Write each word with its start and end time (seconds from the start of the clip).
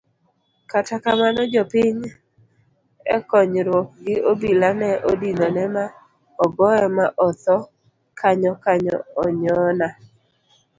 Kata 0.71 0.95
kamano 1.03 1.41
jopiny 1.53 2.01
ekonyruok 3.15 3.89
gi 4.05 4.15
obila 4.31 4.69
ne 4.79 4.89
odinone 5.11 5.63
ma 5.75 5.85
ogoye 6.43 6.85
ma 6.97 7.05
othoo 7.27 7.63
kanyokanyo 8.19 8.97
onyona 9.23 9.87